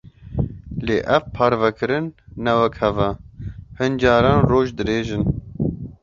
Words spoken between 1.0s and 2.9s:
ev parvekirin ne wek